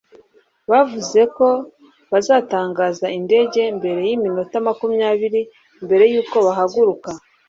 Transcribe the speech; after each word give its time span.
bavuze 0.71 1.21
ko 1.35 1.47
bazatangaza 2.11 3.05
indege 3.17 3.61
mbere 3.77 3.99
yiminota 4.07 4.55
makumyabiri 4.67 5.41
mbere 5.85 6.03
yuko 6.13 6.35
bahaguruka 6.47 7.09